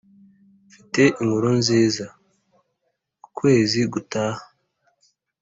[0.67, 2.05] mfite inkuru nziza.
[3.27, 4.43] ukwezi gutaha,